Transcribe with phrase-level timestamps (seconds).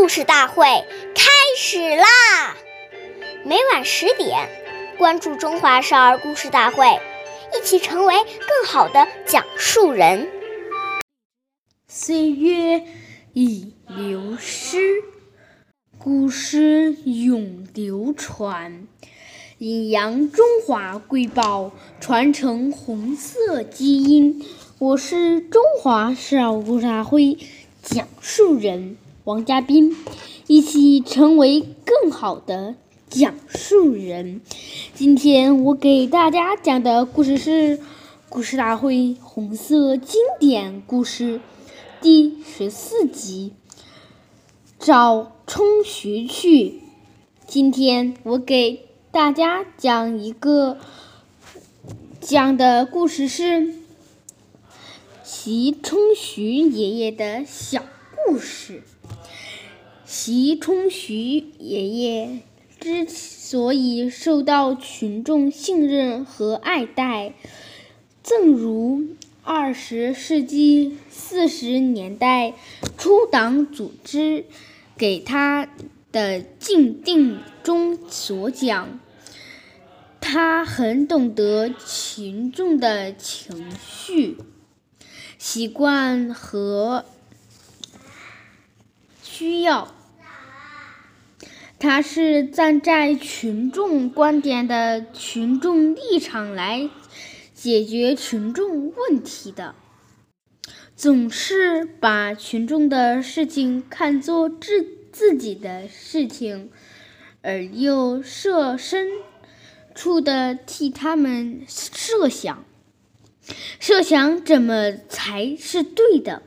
[0.00, 0.64] 故事大会
[1.14, 2.56] 开始啦！
[3.44, 4.48] 每晚十点，
[4.96, 6.86] 关注《中华少儿故事大会》，
[7.54, 10.26] 一起成为更好的讲述人。
[11.86, 12.82] 岁月
[13.34, 14.78] 已流失，
[15.98, 18.88] 古诗永流传。
[19.58, 24.46] 阴阳中华瑰宝，传承红色基因。
[24.78, 27.36] 我是中华少儿故事大会
[27.82, 28.96] 讲述人
[29.30, 29.96] 王嘉宾，
[30.48, 32.74] 一起成为更好的
[33.08, 34.40] 讲述人。
[34.92, 37.78] 今天我给大家讲的故事是
[38.28, 41.38] 《故事大会红色经典故事》
[42.00, 43.52] 第十四集
[44.84, 46.64] 《找冲徐去》。
[47.46, 50.76] 今天我给大家讲一个
[52.20, 53.76] 讲的故事是
[55.22, 57.84] 习冲徐爷爷的小
[58.30, 58.84] 故事。
[60.04, 61.14] 习冲徐
[61.58, 62.38] 爷爷
[62.78, 67.34] 之所以受到群众信任和爱戴，
[68.22, 69.04] 正如
[69.42, 72.54] 二十世纪四十年代
[72.96, 74.44] 初党组织
[74.96, 75.68] 给他。
[76.12, 78.98] 的禁定中所讲，
[80.20, 84.36] 他很懂得群众的情绪、
[85.38, 87.04] 习惯和
[89.40, 89.94] 需要。
[91.78, 96.90] 他是站在群众观点的群众立场来
[97.54, 99.74] 解决群众问题的，
[100.94, 105.00] 总是把群众的事情看作自。
[105.12, 106.70] 自己的事情，
[107.42, 109.08] 而又设身
[109.92, 112.64] 处地替他们设想，
[113.80, 116.42] 设想怎么才是对的，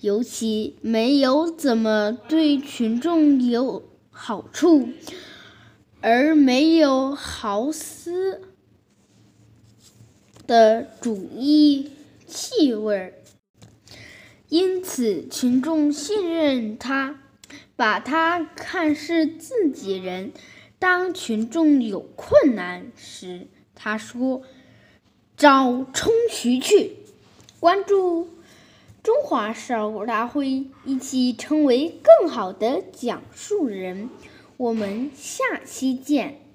[0.00, 4.88] 尤其没有怎么对群众有好处，
[6.00, 8.42] 而没有好思
[10.46, 11.90] 的主义
[12.26, 13.14] 气味
[14.48, 17.20] 因此群众信任他。
[17.76, 20.32] 把他看是自己人。
[20.80, 23.46] 当群众有困难时，
[23.76, 24.42] 他说
[25.36, 26.96] ：“找冲徐去。”
[27.60, 28.28] 关注
[29.08, 34.10] 中华少儿大会，一起成为更好的讲述人。
[34.58, 36.47] 我们下期见。